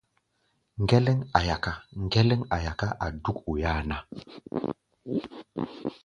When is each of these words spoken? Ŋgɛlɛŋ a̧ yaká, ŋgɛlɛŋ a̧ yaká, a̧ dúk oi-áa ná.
Ŋgɛlɛŋ 0.81 1.19
a̧ 1.37 1.41
yaká, 1.49 1.71
ŋgɛlɛŋ 2.03 2.41
a̧ 2.55 2.59
yaká, 2.65 2.87
a̧ 3.05 3.11
dúk 3.23 3.37
oi-áa 3.51 3.79
ná. 3.89 3.97